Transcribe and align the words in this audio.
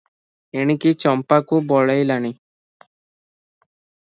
ଏଣିକି 0.61 0.93
ଚମ୍ପାକୁ 1.03 1.59
ବଳେଇଲାଣି। 1.73 2.33